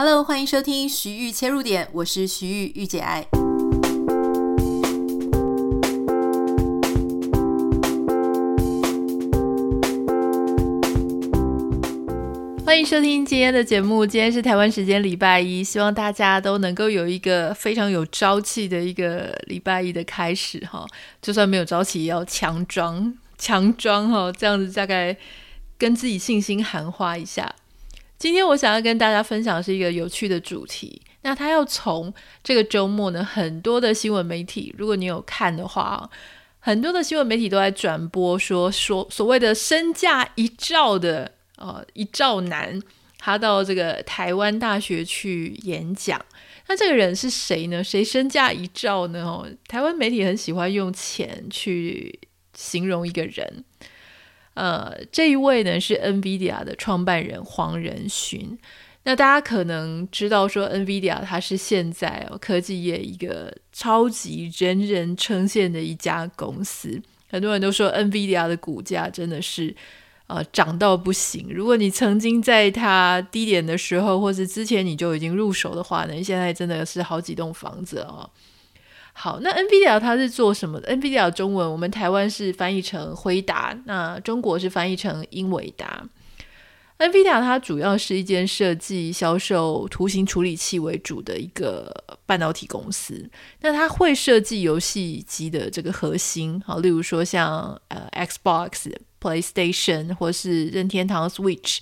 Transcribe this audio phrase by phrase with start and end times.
[0.00, 3.26] Hello，欢迎收听徐玉切入点，我是徐玉玉姐爱。
[12.64, 14.06] 欢迎收听今天的节目。
[14.06, 20.86] 今天是台湾时间礼拜一，希望大家都能够有一个非常有朝气的一个礼拜一的开始哈。
[21.20, 25.16] 就算没有朝气，也要强装强装哈，这样子大概
[25.76, 27.52] 跟自己信心喊话一下。
[28.18, 31.00] 今天我想要跟大家分享是一个有趣的主题。
[31.22, 36.10] 那他要从这个周末呢，很多的新闻媒体，如果你有看的话，
[36.58, 41.32] 很多的新闻媒体都在转播说说所谓的身价一兆的。
[41.60, 42.80] 呃，一兆男，
[43.18, 46.24] 他到这个台湾大学去演讲。
[46.68, 47.82] 那这个人是谁呢？
[47.82, 49.24] 谁身价一兆呢？
[49.24, 52.16] 哦，台湾媒体很喜欢用钱去
[52.54, 53.64] 形容一个人。
[54.58, 58.58] 呃，这一位呢是 NVIDIA 的创办人黄仁勋。
[59.04, 67.00] 那大家可能知道说，NVIDIA 它是现在科技业一个超级人人称羡的一家公司。
[67.30, 69.74] 很多人都说 NVIDIA 的股价真的是。
[70.30, 71.46] 呃，涨到不行。
[71.48, 78.28] 如果你曾经在它低点的时候，或是之前你就已经入手的话呢，现在真的是好几栋房子哦。
[79.20, 86.08] 好，那 NVIDIA 它是做什么的？NVIDIA 中文我们台湾是翻译成辉达，那中国是翻译成英伟达。
[86.98, 91.92] NVIDIA 它主要是一间设计、销售图形处理器为主的一个
[92.26, 93.28] 半导体公司。
[93.60, 98.92] 那它会设计游戏机的这个核心，好，例如说像呃 Xbox。
[99.20, 101.78] PlayStation 或是任天堂 Switch，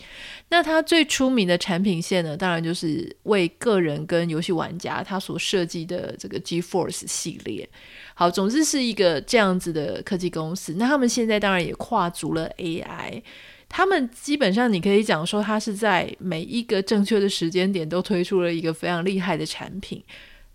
[0.49, 7.69] 那它最出名的产品线呢，当然就是为个人跟游戏玩家他所设计的这个 GeForce 系列。
[8.15, 10.75] 好，总之是一个这样子的科技公司。
[10.79, 13.23] 那他们现在当然也跨足了 AI，
[13.69, 20.03] 他们基本上你可以讲说，它是在每一个正确的时间点都推出了一个非常厉害的产品。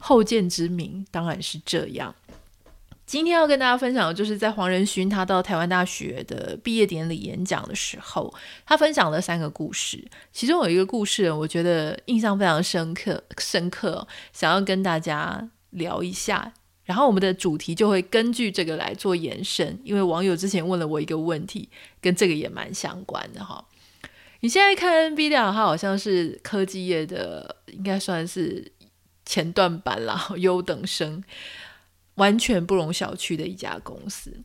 [0.03, 2.16] 后见之明当然是这样。
[3.11, 8.33] 今天要跟大家分享的，就是在黄仁勋他到台湾大学的毕业典礼演讲的时候，
[8.66, 10.01] 他分享了三个故事。
[10.31, 16.53] 其中有一个故事，我觉得印象非常深刻， 深刻，想要跟大家聊一下。
[16.85, 21.67] 然后我们的主题就会根据这个来做延伸，因为网友之前问了我一个问题，
[22.00, 23.66] 跟这个也蛮相关的哈。
[24.39, 28.71] 你现在看 NVIDIA，它好像是科技业的，应该算是
[29.25, 31.21] 前段班啦， 优等生。
[32.21, 34.43] 完全不容小觑的一家公司，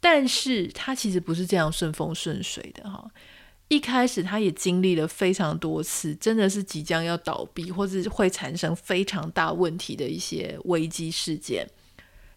[0.00, 3.08] 但是他其实不是这样顺风顺水的哈。
[3.68, 11.64] 一开始他也经历了非常多次，真的是即将要倒闭或者会产生非常大问题的一些危机事件。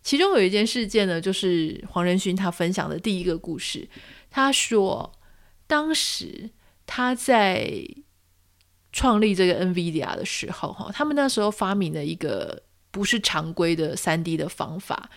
[0.03, 3.89] 其中有一件事件呢，就是黄仁勋他分享的第一个故事。
[4.29, 5.11] 他说，
[5.65, 6.51] 当时
[6.85, 7.83] 他在
[8.91, 12.68] 创立这个 NVIDIA 的时候，哈，他们那时候发明了一个。
[12.91, 15.09] 不是常规的 3D 的方法，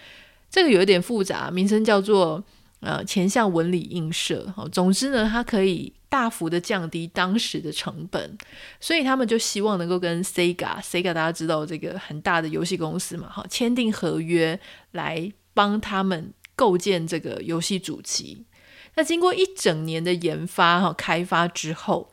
[0.51, 2.45] 这个有一点复杂，名称叫做
[2.81, 4.53] 呃前向纹理映射。
[4.71, 8.37] 总之呢，它可以大幅的降低当时的成本，
[8.79, 18.45] 所以他们就希望能够跟 Sega，Sega 大家知道这个很大的游戏公司嘛，好，签订合约来帮他们构建这个游戏主机。
[18.95, 22.11] 那经过一整年的研发哈开发之后，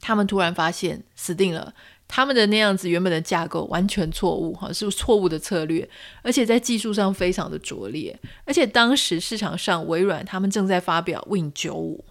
[0.00, 1.72] 他们突然发现死定了。
[2.12, 5.88] 他们的那样子原本的架构完全错误，哈，是错误的策略，
[6.22, 12.04] 而且在技术上非常的拙劣，而且当时市场上微软他们正在发表 Win 九五，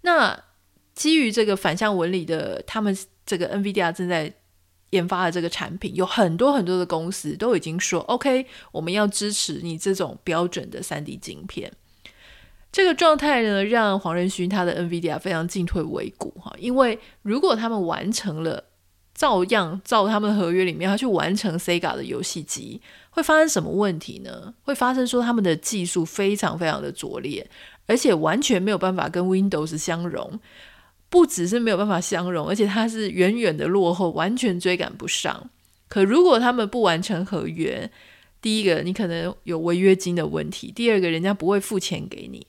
[0.00, 0.36] 那
[0.92, 4.34] 基于这个反向纹理的，他们这个 NVIDIA 正在
[4.90, 11.72] 研发的这个产品，有很多很多的公司都已经说 OK，我们要支持你这种标准的 3D 晶片。
[12.72, 18.64] 这个状态呢，让黄仁勋他的 NVIDIA 非常进退维谷，哈，因为如果他们完成了。
[19.18, 22.80] 照样照他们合约里面，他去完成 Sega 的游戏机，
[23.10, 24.54] 会发生什么问题呢？
[24.62, 27.44] 会发生说他们的技术非常非常的拙劣，
[27.86, 30.38] 而且完全没有办法跟 Windows 相容。
[31.10, 35.50] 不只是没有办法相容，而且它是远远的落后，完全追赶不上。
[35.88, 37.90] 可如果他们不完成合约，
[38.40, 42.46] 第一个你可能有违约金的问题，第二个人家不会付钱给你。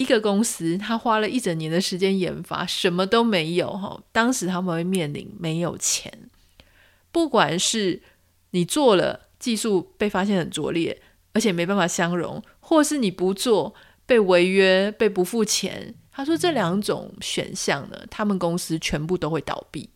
[0.00, 4.02] 一个公司，他花了一整年的时间研发，什么都没有哈。
[4.12, 6.10] 当时他们会面临没有钱，
[7.12, 8.00] 不管是
[8.52, 11.02] 你做了，技术被发现很拙劣，
[11.34, 13.74] 而且没办法相容，或是你不做，
[14.06, 15.94] 被违约，被不付钱。
[16.10, 19.90] 他说这两种选项呢，他们公司全部都会倒闭。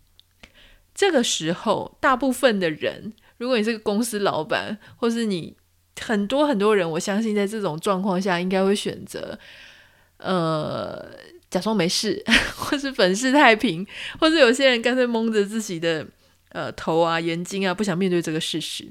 [0.94, 5.56] 这个时候，大部分的人，如果你是个公司老板，或是你
[5.98, 9.38] 很多很多人，我相信在这种状况下，应该会选择。
[10.18, 11.10] 呃，
[11.50, 12.22] 假装没事，
[12.56, 13.86] 或是粉饰太平，
[14.18, 16.06] 或是有些人干脆蒙着自己的
[16.50, 18.88] 呃头啊、眼睛啊，不想面对这个事实。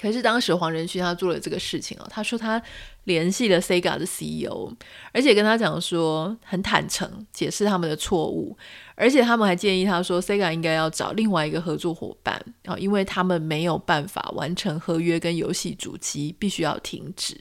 [0.00, 2.62] 可是当时黄仁勋他做了这个事情哦，他说他
[3.02, 4.72] 联系了 Sega 的 CEO，
[5.10, 8.56] 而且跟他讲说很坦诚解释他们的错误，
[8.94, 17.36] 而且他们还建议他说 Sega 应该要找另外一个合作伙伴啊，因为他们没有办法完成合约跟游戏主机必须要停止。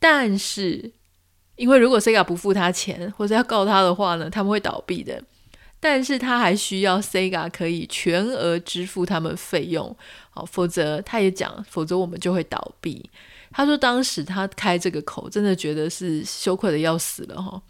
[0.00, 0.90] 但是
[1.60, 5.22] 因为如果 Sega 不付他钱或者要告他的话呢，他们会倒闭的。
[5.78, 9.94] 但是他还需要 Sega 可以全额支付他们费用，
[10.30, 13.10] 好，否则他也讲，否则我们就会倒闭。
[13.50, 17.60] 他说当时他开这个口，真的觉得是羞愧的要死了哈，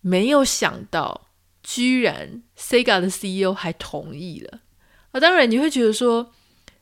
[0.00, 1.28] 没有想到
[1.62, 4.58] 居然 Sega 的 CEO 还同意了
[5.12, 5.20] 啊！
[5.20, 6.32] 当然你会觉得说。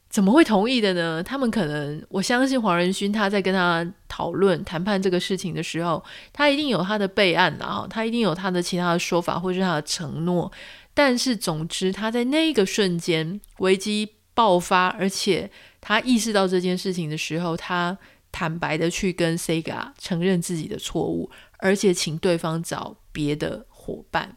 [0.09, 1.23] 怎么会同意的呢？
[1.23, 10.51] 他们可能，我相信黄仁勋他在跟他讨论谈判这个事情的时候，他一定有他的备案啊，他一定有他的其他的说法或是他的承诺。
[10.95, 15.51] 但是总之，他在那个瞬间危机爆发，而且
[15.81, 17.99] 他意识到这件事情的时候，他
[18.33, 24.37] 坦白的去跟 Sega 承认自己的错误，而且请对方找别的伙伴。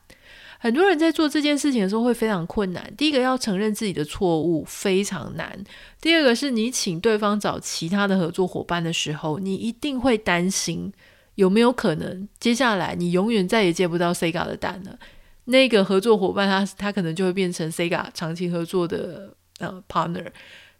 [0.62, 2.94] 很多人在做这件事情的时候会非常困难。
[2.98, 5.58] 第一个要承认自己的错误非常难。
[6.02, 10.92] 第二个是你请对方找其他的合作伙伴的时候，你一定会担心
[11.36, 15.00] 有没有可能接下来你永远再也接不到 Sega 的单了。
[15.46, 20.28] 那个合作伙伴他他可能就会变成 Sega 长期合作的呃 partner，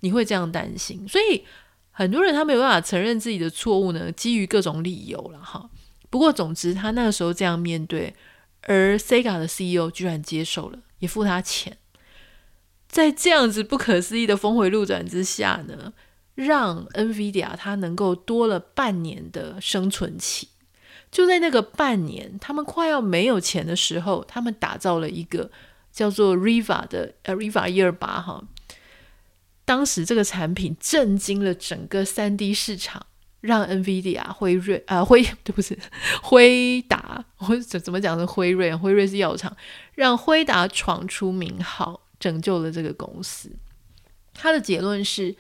[0.02, 1.08] 你会这样担心。
[1.08, 1.46] 所以
[1.92, 5.70] 很多人他没有办法承认自己的错误呢，基于各种理由了哈。
[6.10, 8.14] 不过总之他那个时候这样面对。
[8.64, 11.78] 而 Sega 的 CEO 居然接受了，也付他钱，
[12.88, 15.94] 在这样子不可思议的峰回路转之下呢，
[16.36, 20.50] 让 NVIDIA 它能够多了半年的生存期。
[21.12, 25.50] 就在那个半年，他们快要没有钱的时候，他们打造了一个
[25.92, 28.44] 叫做 Riva 的呃 Riva 一二八哈，
[29.66, 33.06] 当时这个产品震惊了整个 3D 市场。
[33.42, 35.80] 让 NVIDIA 辉瑞啊辉对不起
[36.22, 38.76] 辉达， 我怎怎么讲是辉瑞？
[38.76, 39.56] 辉瑞是药厂，
[39.96, 43.50] 让辉达闯出名号，拯救了这个公司。
[44.34, 45.36] 他的结论是：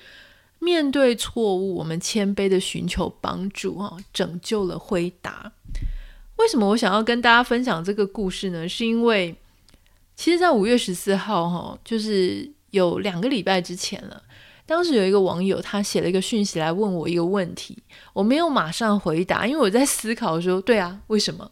[0.60, 5.51] 面对错误，我们谦卑的寻求帮助啊，拯救了辉达。
[6.38, 8.68] 为什么我想要跟大家分享这个故事呢？
[8.68, 9.36] 是因为
[10.16, 14.24] 其实，在五月十四号哈，就是有两个礼拜之前了。
[14.66, 17.78] 当时有一个网友，他写了一个讯息来问我一个问题，
[18.13, 21.52] 我没有马上回答，因为我在思考说，对啊，为什么？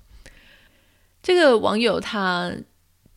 [1.28, 2.50] 这个网友他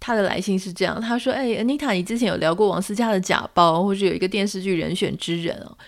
[0.00, 5.78] 他的来信是这样，他说：“哎，Anita，你之前有聊过王思佳的假包，或者有一个电视剧《人选之人》哦，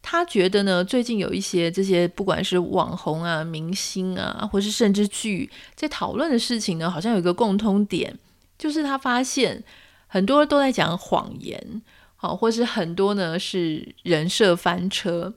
[0.00, 8.16] 他觉得呢，最近有一些这些不管是网红啊、明星啊，或是甚至剧在讨论的事情呢，好像有一个共通点，
[8.56, 9.64] 就是他发现
[10.06, 11.82] 很多都在讲谎言。”
[12.14, 15.34] 好，或是很多呢是人设翻车，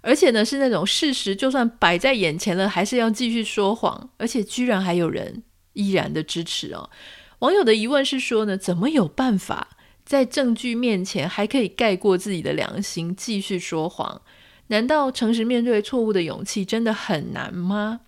[0.00, 5.42] 而且呢是那种事实就算摆在眼前了，还是要继续说谎，而且居然还有人
[5.78, 6.90] 依然的支持哦。
[7.38, 14.20] 网友的疑问是说呢，怎么有办法在证据面前还可以盖过自己的良心，继续说谎？
[14.66, 18.00] 难道诚实面对错误的勇气真的很难吗？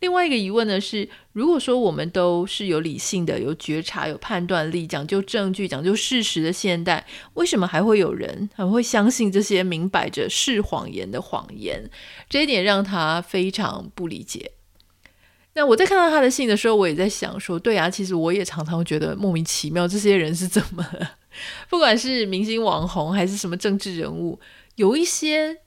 [0.00, 11.88] 另外一个疑问呢是，如果说我们都是有理性的、有觉察、有判断力、讲究证据、讲究事实的现代，为什么还会有人还会相信这些明摆着是谎言的谎言？
[12.28, 14.52] 这一点让他非常不理解。
[15.54, 21.12] 那我在看到他的信的时候，我也在想说，对啊，其实我也常常觉得莫名其妙，这些人是怎么了？
[21.68, 24.38] 不管是明星网红还是什么政治人物，
[24.76, 25.58] 有一些。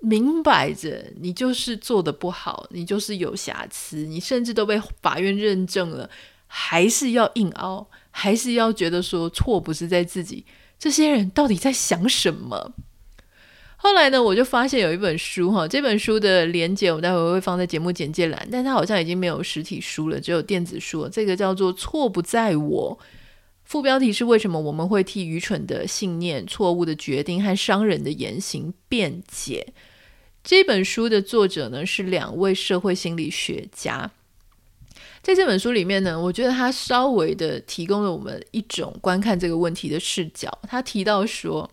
[0.00, 6.08] 明摆着，你就是做的不好，你就是有瑕疵，你甚至都被法院认证了，
[6.46, 10.44] 还是要硬凹，还是要觉得说错不是在自己。
[10.78, 12.74] 这些人到底在想什么？
[13.78, 21.08] 后来呢，我就发现有一本书哈，这本书的连接我待会会放在节目简介栏，但它好像已经没有实体书了，只有电子书。
[21.08, 22.98] 这个叫做《错不在我》，
[23.64, 29.74] 副标题是为什么我们会替愚蠢的信念、错误的决定和伤人的言行辩解。
[30.42, 34.10] 这本书的作者呢，是两位社会心理学家，
[35.20, 40.56] 在这本书里面呢，我觉得他稍微的提供了我们一种观看这个问题的视角。
[40.68, 41.68] 他提到说，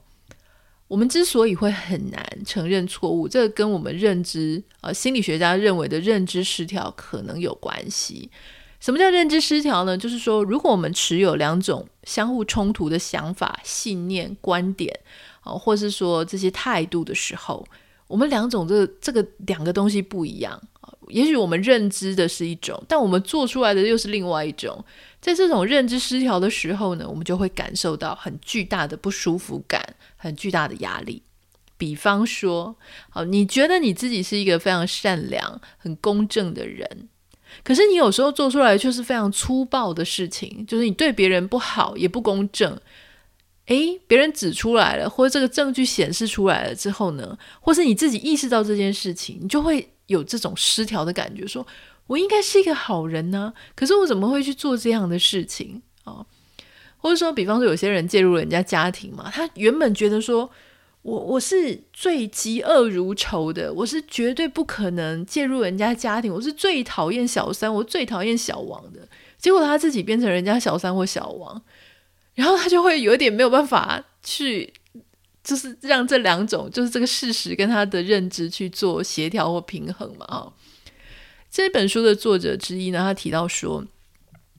[0.88, 8.30] 我们之所以会很难承认错误，这个跟我们认知，呃，心理学家认为的认知失调可能有关系。
[8.80, 9.98] 什么叫认知失调呢？
[9.98, 15.00] 就是说，如果我们持有两种相互冲突的想法、信念、观点，
[15.42, 17.66] 啊，或是说这些态度的时候。
[18.06, 20.62] 我们两种这这个两个东西不一样。
[21.08, 24.84] 也许我们认知的是一种，但我们做出来的又是另外一种。
[25.20, 29.82] 在这种认知失调的时候呢，我们就会感受到很巨大的不舒服感，
[30.24, 31.22] 很巨大的压力。
[31.78, 32.78] 比方说，
[33.10, 37.10] 好，你觉得你自己是一个非常善良、很公正的人，
[37.64, 42.80] 可是你有时候做出来却是非常粗暴的事情，就是你对别人不好也不公正。
[43.66, 51.66] 诶，别人指出来了，或者这个证据显示出来了之后呢，或是你自己意识到这件事情，你就会有这种失调的感觉，说
[52.08, 56.26] 我应该是一个好人呢，可是我怎么会去做这样的事情啊？
[57.04, 60.50] 或者说，比方说有些人介入人家家庭嘛，他原本觉得说。
[61.04, 69.06] 我我是最嫉恶如仇的，我是绝对不可能介入人家家庭，我是最讨厌小三，我最讨厌小王的。
[69.38, 71.62] 结果他自己变成人家小三或小王，
[72.36, 74.72] 然后他就会有点没有办法去，
[75.44, 80.26] 就是让这两种就是这个事实跟他的认知去做协调或平衡嘛。
[80.28, 80.54] 啊，
[81.52, 83.86] 这本书的作者之一呢，他提到说。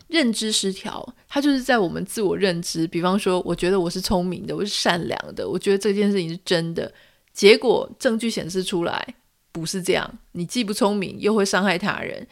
[0.09, 6.93] 认知失调，它就是在我们自我认知，比方说，我觉得我是聪明的，我是善良的，我觉得这件事情是真的。
[7.33, 9.15] 结果证据显示出来
[9.51, 12.27] 不是这样，你既不聪明，又会伤害他人，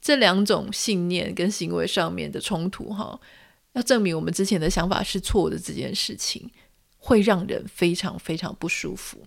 [0.00, 3.20] 这两种信念跟行为上面的冲突，哈，
[3.74, 6.50] 要证明我们之前的想法是错的，这件事情
[6.96, 9.22] 会让人非常非常不舒服。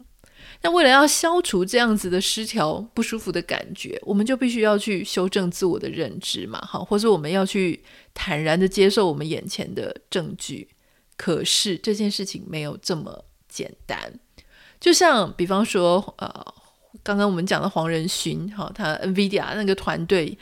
[0.61, 7.83] 那为了要消除这样子的失调、不舒服的感觉，我们就必须要去修正自我的认知嘛，哈，或者我们要去
[8.13, 10.69] 坦然的接受我们眼前的证据。
[11.15, 14.19] 可是这件事情没有这么简单，
[14.79, 16.53] 就像比方说，呃，
[17.03, 20.37] 刚刚我们讲的黄仁勋，哈，他 NVIDIA 那个团队。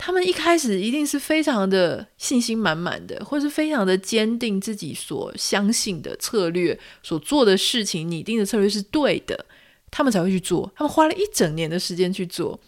[0.00, 9.44] 他们一开始一定是非常的信心满满的，或是非常的坚定自己所相信的策略，所做的事情，拟定的策略是对的，
[9.90, 10.72] 他们才会去做。
[10.76, 12.58] 他们花了一整年的时间去做，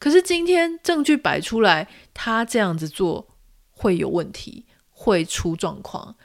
[0.00, 3.28] 可是今天证据摆出来，他这样子做
[3.70, 6.16] 会有问题，会出状况。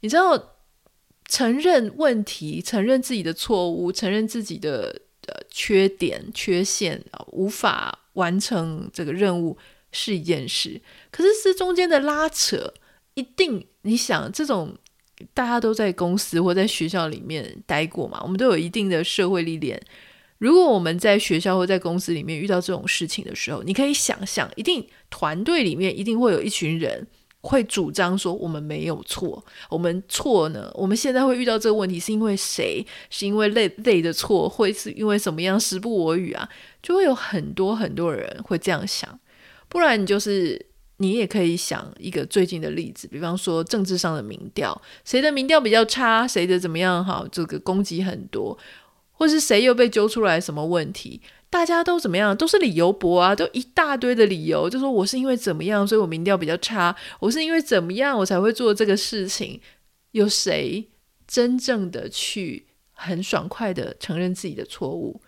[0.00, 0.56] 你知道，
[1.28, 9.56] 承认问题，承认自己的错误，承认自己的呃缺点、缺陷啊，无法完成这个任务。
[9.92, 10.80] 是一件事，
[11.10, 12.72] 可是是中间的拉扯，
[13.14, 14.76] 一定你想这种
[15.34, 19.80] 大家都在公司或在学校里面待过嘛，我们都有一定的社会历练。
[20.38, 27.06] 如果我们在学校或在公司里面遇到这种事情的时候，你可以想象，一定团队里面一定会有一群人
[27.42, 30.70] 会主张说我们没有错，我们错呢？
[30.74, 32.82] 我们现在会遇到这个问题是因为谁？
[33.10, 36.48] 是因为累累的错，会是因为什么样时不我与啊？
[36.82, 39.20] 就会有很多很多人会这样想。
[39.70, 40.66] 不然你就是
[40.98, 47.02] 你也可以想一个最近的例子，比方说政治上的民调，谁的民调比较差，谁的怎么样？
[47.02, 48.58] 哈，这个攻击很多，
[49.12, 52.36] 或是谁又被揪出来什么问题，大家都怎么样？
[52.36, 59.60] 都是理由薄啊，都一大堆的理由，就说我是因为怎么样，所以我民调比较差，我是因为怎么样，我才会做这个事情。
[60.10, 60.88] 有谁
[61.26, 65.22] 真正的去很爽快的承认自己的错误？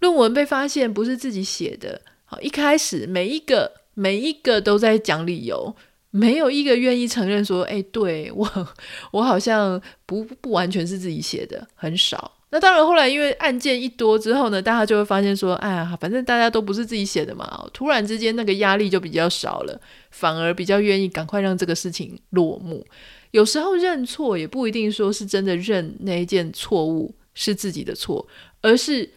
[0.00, 3.81] 论文被发现不是自己写的，好，一开始每一个。
[3.94, 5.74] 每一个都在讲理由，
[6.10, 8.68] 没有一个愿意承认说：“哎，对，我，
[9.12, 19.80] 我好像不不完全是自己写的，很少。”那当然，后来因为案件一多之后呢，大家就会发现说：“哎呀，反正大家都不是自己写的嘛。”突然之间，那个压力就比较少了，
[20.10, 22.86] 反而比较愿意赶快让这个事情落幕。
[23.30, 28.26] 有时候认错也不一定说是真的认那一件错误是自己的错，
[28.60, 29.08] 而是。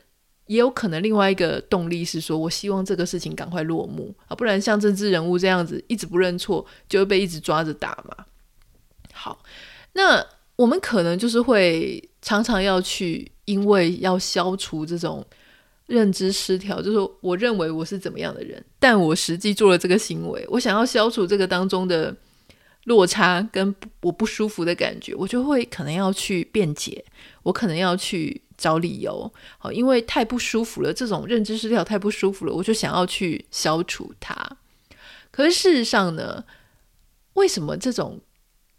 [0.47, 8.25] 也有可能另外一个动力是说，我希望这个事情赶快落幕啊，不然像政治人物这样子一直不认错，就会被一直抓着打嘛。
[9.11, 9.41] 好，
[9.93, 10.23] 那
[10.55, 15.25] 我们可能就是会常常要去，因为要消除这种
[15.87, 22.15] 认知失调，就是我认为我是怎么样的人，但我实际做了这个行为，我想要消除这个当中的
[22.83, 27.03] 落差跟我不舒服的感觉，我就会可能要去辩解，
[27.41, 28.43] 我可能要去。
[28.57, 34.35] 找理由，好，因为太不舒服了，这种认知失调太不舒服了，我就想要去消除它。
[35.31, 36.45] 可是事实上呢，
[37.33, 38.21] 为什么这种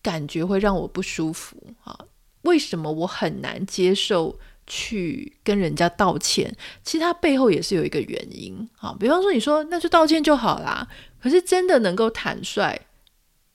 [0.02, 2.06] 感觉会让我不舒服啊？
[2.42, 6.56] 为什么我很难接受去跟人家道歉？
[6.82, 8.96] 其实它背后也是有一个原因啊。
[8.98, 10.88] 比方说，你说那就道歉就好啦，
[11.20, 12.80] 可是真的能够坦率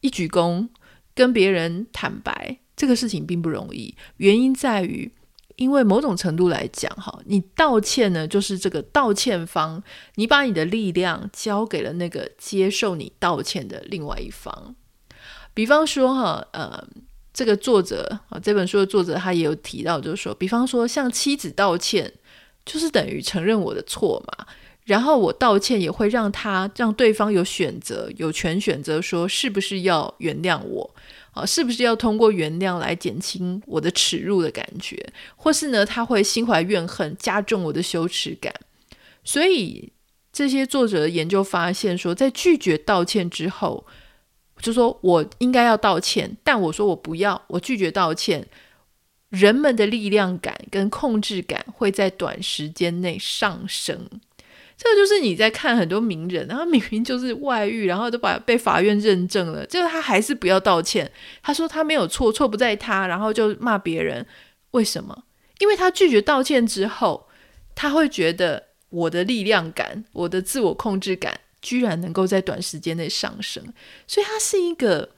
[0.01, 0.69] 一鞠躬
[1.15, 3.95] 跟别人坦白，这个事情并不容易。
[4.17, 5.11] 原因在于。
[5.61, 9.83] 因为某种程度来讲，哈，你道歉呢，就是这个道歉方，
[10.15, 14.75] 你把你的力量交给了那个接受你道歉的另外一方。
[15.53, 16.83] 比方说，哈，呃，
[17.31, 22.11] 这个作者啊，这本书的作者他也有提到，就是说，比方说，向妻子道歉，
[22.65, 24.47] 就是等于承认我的错嘛。
[24.85, 30.95] 然后我道歉也会让他让对方有选择，有权选择说是不是要原谅我
[31.31, 31.45] 啊？
[31.45, 35.11] 是不是要通过原谅来减轻我的耻辱的感觉？
[35.35, 38.53] 或是呢，他会心怀怨恨，加重我的羞耻感。
[39.23, 39.91] 所以
[40.33, 43.85] 这些作者的研究发现说，在拒绝道歉之后，
[44.59, 48.47] 就说我应该要道歉，但我说我不要，我拒绝道歉。
[49.29, 54.09] 人们的力量感跟控制感会在短时间内上升。
[54.83, 61.11] 这就是你在看很多名人，然后明明就是外遇，然后都把被法院认证了，结果他还是不要道歉。
[61.43, 64.25] 他说他没有错，错不在他，然后就骂别人。
[64.71, 65.23] 为什么？
[65.59, 67.27] 因为他拒绝道歉之后，
[67.75, 73.63] 他会觉得我的力量感、我的自我控制感居然能够在短时间内上升。
[74.07, 75.09] 所以他是一个，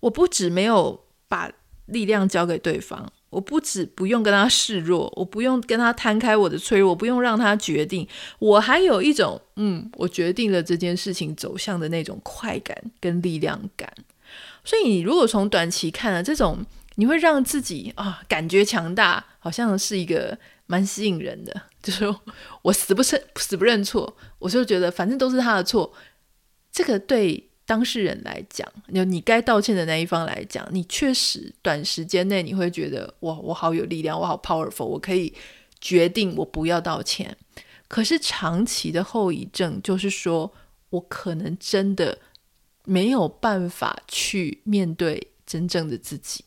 [0.00, 1.50] 我不止没有把。
[1.86, 8.06] 力量交给对方，我不止不用跟他示弱，我不用跟他摊开我的脆弱，我不用让他决定，
[8.40, 13.92] 我还有一种，嗯，我决定了这件事情走向的那种快感跟力量感。
[14.64, 16.58] 所以，你如果从短期看啊这种，
[16.96, 21.62] 你会让自己啊感觉强大，好像是一个蛮吸引人的。
[21.82, 22.04] 就是
[22.62, 25.92] 我死不认死不认错，我就觉得反正都是他的错，
[26.72, 27.49] 这个对。
[27.70, 35.32] 当事人来讲，你你该道歉的那一方来讲，你确实短时间内你会觉得哇，我好有力量，我好 powerful，我可以
[35.80, 37.36] 决定我不要道歉。
[37.86, 40.52] 可是长期的后遗症就是说，
[40.88, 42.18] 我可能真的
[42.86, 46.44] 没有办法去面对真正的自己。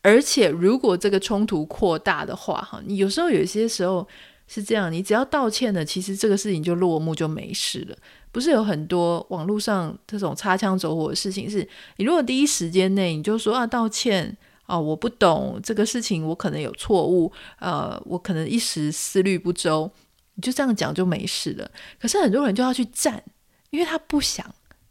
[0.00, 4.08] 而且如果这个冲突扩大的话，哈，你有时候有些时候
[4.46, 7.98] 是这样，你只要道歉了，其实这个事情就落幕，就没事了。
[8.30, 11.66] 不是有很多网络上这种擦枪走火的事情是，
[11.96, 19.90] 你如果第一时间内你就说啊道歉啊，我不懂这个事情，我可能有错误，呃，我可能一时思虑不周，
[20.34, 21.70] 你就这样讲就没事了。
[21.98, 23.22] 可是很多人就要去站，
[23.70, 24.44] 因为他不想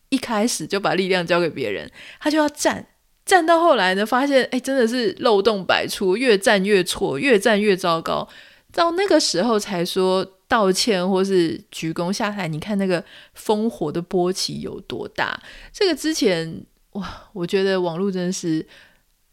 [0.09, 2.87] 一开始就把力量交给别人，他就要站
[3.23, 8.27] 站到后来呢，发现哎真的是漏洞百出，越站越错，越站越糟糕，
[8.73, 10.33] 到那个时候才说。
[10.47, 13.03] 道歉或是鞠躬下台，你看那个
[13.37, 15.37] 烽火的波起有多大？
[15.73, 18.65] 这个之前哇，我觉得网络真的是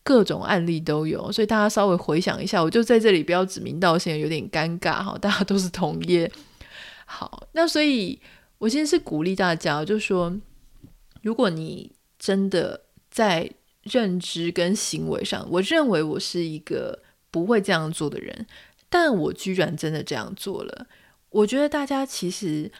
[0.02, 5.16] 各种案例都有，所以大家稍微回想一下，我就在这里不要指名道姓，有点尴尬哈。
[5.18, 6.30] 大家都是同业，
[7.06, 8.20] 好，那所以
[8.58, 10.36] 我现在是鼓励大家，就说，
[11.22, 13.50] 如果你真的在
[13.84, 16.98] 认知跟行为上，我认为我是一个
[17.30, 18.46] 不会这样做的人，
[18.90, 20.86] 但我居然真的这样做了。
[21.34, 22.70] 我觉得大家其实，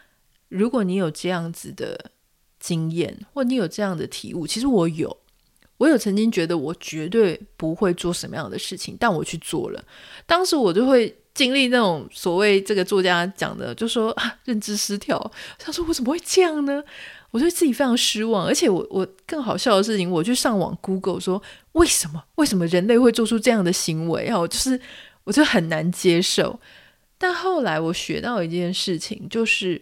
[0.49, 2.13] 如果你有这样子的
[2.61, 5.17] 经验，或你有这样的体悟，其实我有，
[5.79, 9.85] 我有曾经觉得我绝对不会做什么样的事情，但我去做了。
[10.25, 15.33] 当时我就会经历那种所谓这个作家讲的，就说啊，认知失调。
[15.59, 16.81] 他说我怎么会这样呢？
[17.33, 24.39] 我对自己非常失望，而且我我更好笑的事情，我去上网 Google 说为什么为什么人类会做出这样的行为啊？
[24.39, 24.81] 我就是
[25.25, 26.61] 我就很难接受。
[27.25, 29.81] 但后来我学到一件事情，就是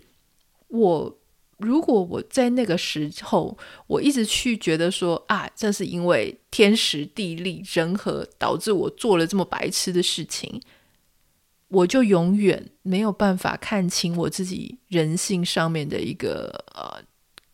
[0.68, 1.18] 我
[1.56, 10.62] 如果我在那个时候，我一直去觉得说啊，这是因为天时地利人和导致我做了这么白痴的事情，
[11.66, 17.02] 我就永远没有办法看清我自己人性上面的一个呃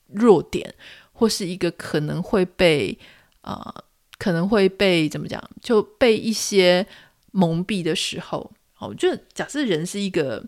[0.08, 0.74] 弱点，
[1.12, 2.98] 或是一个可能会被
[3.40, 3.74] 啊、
[4.18, 6.86] 可能会被怎么讲，就被一些
[7.30, 8.52] 蒙蔽的时候。
[8.78, 10.44] 哦，就假设人是一个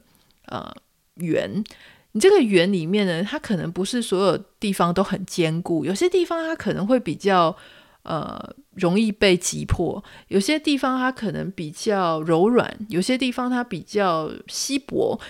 [0.46, 0.72] 呃
[1.16, 1.62] 圆，
[2.12, 7.56] 你这个圆里面呢，它可能不是所有地方都很坚固，有些地方它可能会比较
[8.02, 15.20] 呃容易被击破，有些地方它可能比较柔软，有些地方它比较稀薄。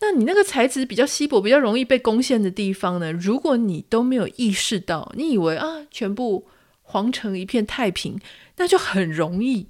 [0.00, 6.46] 那你那个材质比较稀薄、比较容易被攻陷的地方呢，如果你都没有意识到，你以为啊全部
[6.82, 8.20] 黄成一片太平，
[8.58, 9.68] 那就很容易。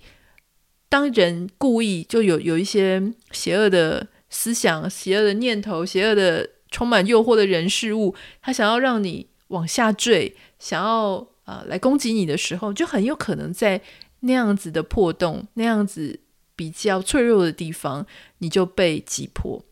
[0.94, 3.02] 当人故意就有有一些
[3.32, 13.80] 邪恶的思想、邪恶的念头、邪恶的充满诱惑的人事物，他想要让你往下坠，想要啊、来攻击你的时候，就很有可能在
[14.20, 16.20] 那样子的破洞、那样子
[16.54, 18.06] 比较脆弱的地方，
[18.38, 19.64] 你就被击破。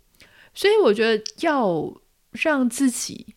[0.53, 2.01] 所以我觉得要
[2.33, 3.37] 让自己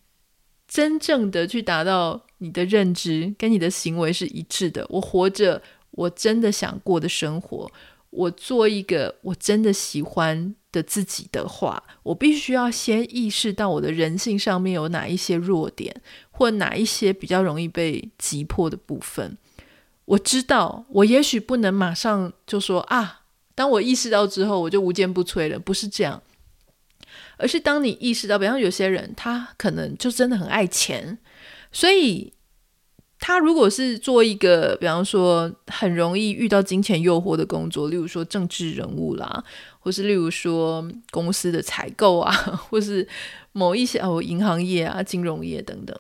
[0.68, 4.88] 真正的去达到你的认知跟你的行为是一致的。
[4.90, 5.62] 我活着。
[5.96, 7.72] 我真的想过的生活，
[8.10, 19.38] 我做一个我真的喜欢的自己的话，我必须要先意识到我的人性上面有哪一些弱点，或哪一些比较容易被击破的部分。
[20.06, 23.22] 我知道，我也许不能马上就说啊，
[23.56, 26.22] 当我意识到之后，我就无坚不摧了，不是这样。
[27.38, 31.18] 而是当你意识到，比方有些人他可能就真的很爱钱，
[31.72, 32.32] 所以
[33.28, 39.44] 他如果是做一个，比方说很容易遇到金钱诱惑的工作，例如说政治人物啦，
[39.80, 42.32] 或是例如说公司的采购啊，
[42.70, 43.08] 或是
[43.52, 46.00] 某一些哦银行业啊、金融业等等。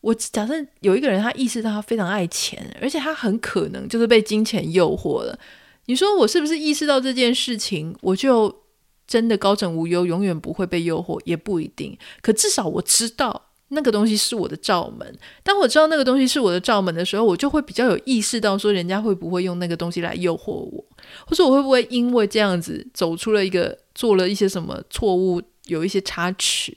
[0.00, 5.38] 我假设有一个人，他意识到他非常爱钱，而且他很可能就是被金钱诱惑了。
[5.86, 8.62] 你说我是不是意识到这件事情，我就
[9.06, 11.20] 真的高枕无忧，永远不会被诱惑？
[11.24, 11.96] 也不一定。
[12.20, 15.18] 可至少我知道那个东西是我的罩门。
[15.42, 20.84] 当我知道那个东西是我的罩门的时候，我就会比较有意识到说，人家会不会用那个东西来诱惑我，
[21.26, 26.76] 或者我会不会因为这样子走出了一个做了一些什么错误，有一些差池。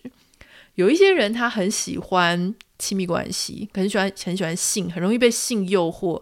[0.75, 6.21] 有一些人他很喜欢亲密关系，很喜欢很喜欢性，很容易被性诱惑。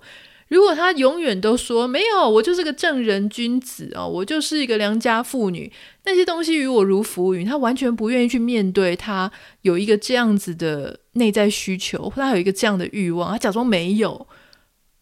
[0.52, 5.72] 如果他永远都说没有，我就是个正人君子哦，我就是一个良家妇女，
[6.04, 8.94] 那些东西与我如浮云，他完全不愿意去面对。
[8.94, 14.28] 他有一个这样子的内在需求，或他有一个这样的欲望，他假装没有。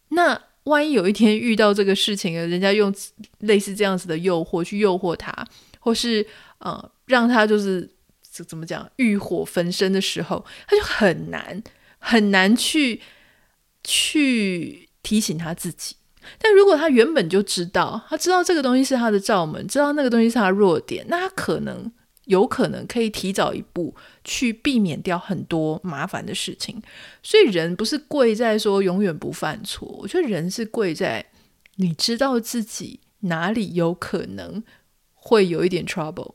[0.09, 2.93] 那万一有一天遇到这个事情，人家用
[3.39, 5.33] 类似这样子的诱惑去诱惑他，
[5.79, 6.25] 或是
[6.59, 7.89] 呃让他就是。
[8.47, 8.89] 怎么讲？
[8.95, 11.61] 欲火焚身的时候，他就很难
[11.97, 13.01] 很难去
[13.83, 15.95] 去提醒他自己。
[16.37, 21.91] 但如果他原本就知道，他知道这个东西是他的罩门，知道那个东西是他弱点，那他可能
[22.25, 26.79] 有可能可以提早一步去避免掉很多麻烦的事情。
[27.23, 31.25] 所以人不是贵在说永远不犯错，我觉得人是贵在
[31.77, 34.61] 你知道自己哪里有可能
[35.13, 36.33] 会有一点 trouble。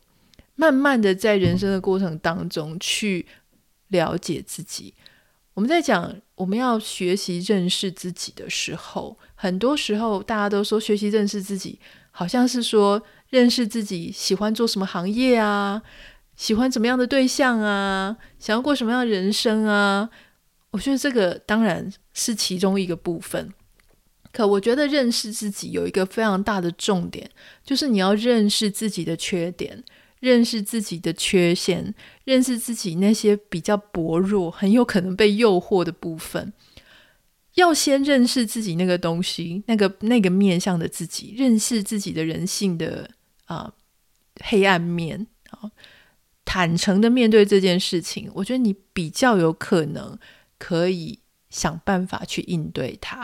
[0.56, 3.26] 慢慢的，在人生的过程当中去
[3.88, 4.94] 了解自己。
[5.54, 11.78] 我们在讲我们要学习认识自己的时候，很多时候大家都说学习认识自己，
[12.10, 15.80] 好像是说认识自己喜欢做什么行业啊，
[16.36, 20.10] 喜欢怎么样的对象啊，想要过什么样的人生啊。
[20.72, 23.52] 我觉得这个当然是其中一个部分，
[24.32, 27.30] 可我觉得认识自己有一个非常大的重点，
[27.64, 29.84] 就是你要认识自己的缺点。
[30.24, 36.54] 认识自己的缺陷，认识自己那些比较薄弱、很有可能被诱惑的部分，
[37.56, 43.10] 要先认识自己那个东西，那个那个面向的自己，认识自己的人性的
[43.44, 43.70] 啊、
[44.42, 45.70] 黑暗面啊，
[46.46, 50.18] 坦诚的面对这件事情，我觉得你比较有可能
[50.58, 51.18] 可以
[51.50, 53.22] 想办法去应对它。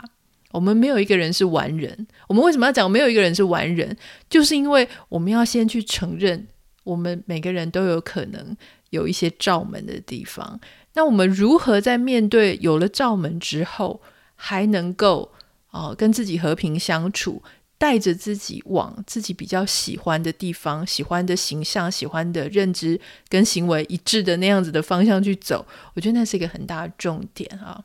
[0.51, 3.97] 我们没有一个人是完人，我们为什么要讲没有一个人是完人？
[4.29, 6.47] 就是因为我们要先去承认。
[6.83, 8.55] 我们每个人都有可能
[8.89, 10.59] 有一些罩门的地方，
[10.93, 14.01] 那我们如何在面对有了罩门之后，
[14.35, 15.31] 还能够
[15.69, 17.41] 啊、跟自己和平相处，
[17.77, 25.65] 带着自己往自己比较喜欢的地方、喜欢的形象、喜欢的认知跟行为一致的那样子的方向去走？
[25.93, 27.83] 我觉得那是一个很大的重点啊。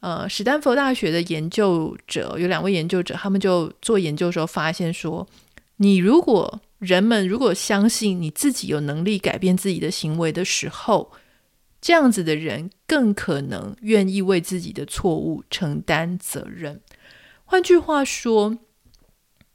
[0.00, 5.26] 呃，史丹佛大学的研究者有两位研究者，他们就做研究的时候发现说，
[5.82, 11.10] 你如果人们如果相信你自己有能力改变自己的行为的时候，
[11.80, 16.82] 这样子的人更可能愿意为自己的错误承担责任。
[17.46, 18.58] 换句话说，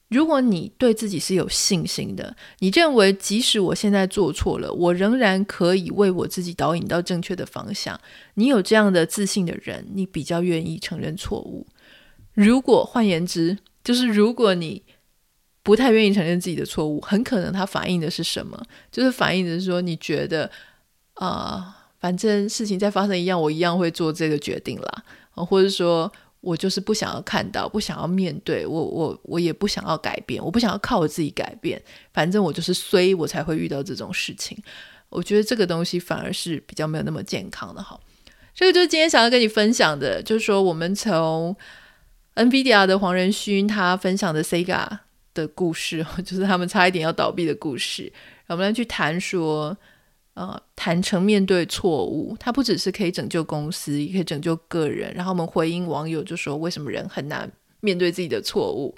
[0.08, 8.02] 如果你对自己是有信心的，你认为即使我现在做错了，我仍然可以为我自己导引到正确的方向。
[8.34, 11.68] 你有这样的自信的人，你比较愿意承认错误。
[12.34, 14.82] 如果换言之，就是如果你
[15.66, 18.64] 不太愿意承认自己的错误，很可能它反映的是什么？
[18.92, 20.50] 就是反映的是说，你觉得
[21.16, 31.82] 啊、反正事情再发生一样，我一样会做这个决定啦，或者说我就是不想要看到，不想要面对，我我我也不想要改变，我不想要靠我自己改变，
[32.14, 34.56] 反正我就是衰，我才会遇到这种事情。
[35.10, 37.82] 我觉得这个东西反而是比较没有那么健康的。
[37.82, 38.00] 好，
[38.54, 41.58] 这个就是今天想要跟你分享的，就是说我们从
[42.36, 45.00] NVIDIA 的黄仁勋他分享的 Sega。
[45.36, 48.12] 的故事， 就是他们差一点要倒闭的故事。
[48.48, 49.78] 我们来去谈说，
[50.34, 55.14] 呃，坦诚面对错误，它不只是可以拯救公司，也可以拯救个人。
[55.14, 58.96] 然后我们回应网友就说，为什么人很难面对自己的错误？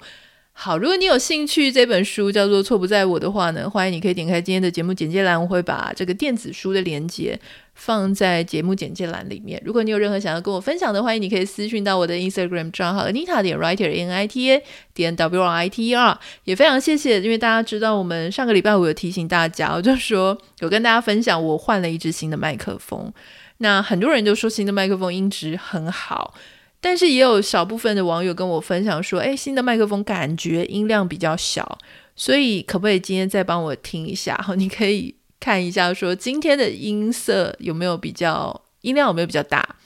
[0.60, 7.38] 好，如果你有兴趣这本书叫做《错不在我》的话呢，欢迎你可以点开今天的节目简介栏，我会把这个电子书的连接
[7.74, 9.62] 放在节目简介栏里面。
[9.64, 14.60] 如果你有任何想要跟我分享的，欢迎你可以私讯到我的 Instagram 账号 Anita 点 Writer N I T A
[14.92, 16.18] 点 W R I T E R。
[16.42, 23.12] 也非常谢谢，因为大家知道我们上个礼拜五有提醒大家，我就说有跟大家分享我换了一支新的麦克风，
[23.58, 26.34] 那很多人就说新的麦克风音质很好。
[26.80, 31.78] 但是也有少部分的网友跟我分享说，诶，新的麦克风感觉音量比较小，
[32.14, 34.36] 所以可不可以今天再帮我听一下？
[34.36, 39.76] 好， 你可以看一下，说今天的音色有没有比较，音量有没有比较大，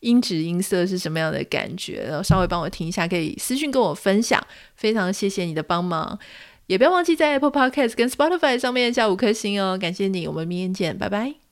[0.00, 4.40] 音质音色是什么样的感觉，然后稍微帮我听一下，可以私信跟我分享。
[4.76, 6.18] 非常谢谢你的帮忙，
[6.66, 11.45] 也不要忘记在 Apple Podcast 跟 Spotify 上面加五颗星哦，感谢你，我们明天见，拜拜。